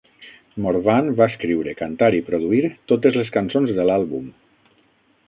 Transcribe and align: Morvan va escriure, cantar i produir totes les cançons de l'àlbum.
Morvan 0.65 1.11
va 1.19 1.27
escriure, 1.33 1.75
cantar 1.81 2.09
i 2.19 2.23
produir 2.31 2.63
totes 2.93 3.21
les 3.21 3.31
cançons 3.37 3.75
de 3.81 3.87
l'àlbum. 3.91 4.25